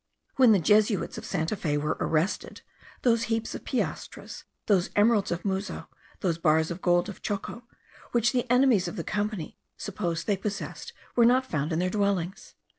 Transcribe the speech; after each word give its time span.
When 0.37 0.51
the 0.51 0.57
Jesuits 0.57 1.19
of 1.19 1.25
Santa 1.27 1.55
Fe 1.55 1.77
were 1.77 1.95
arrested, 1.99 2.61
those 3.03 3.25
heaps 3.25 3.53
of 3.53 3.63
piastres, 3.63 4.45
those 4.65 4.89
emeralds 4.95 5.29
of 5.31 5.45
Muzo, 5.45 5.87
those 6.21 6.39
bars 6.39 6.71
of 6.71 6.81
gold 6.81 7.07
of 7.07 7.21
Choco, 7.21 7.67
which 8.11 8.31
the 8.31 8.49
enemies 8.51 8.87
of 8.87 8.95
the 8.95 9.03
company 9.03 9.59
supposed 9.77 10.25
they 10.25 10.37
possessed, 10.37 10.91
were 11.15 11.23
not 11.23 11.45
found 11.45 11.71
in 11.71 11.77
their 11.77 11.91
dwellings. 11.91 12.55